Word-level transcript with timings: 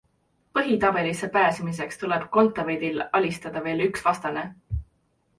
Põhitabelisse 0.57 1.27
pääsemiseks 1.33 1.99
tuleb 2.03 2.25
Kontaveidil 2.37 2.97
alistada 3.19 3.63
veel 3.67 3.85
üks 3.89 4.07
vastane. 4.07 4.47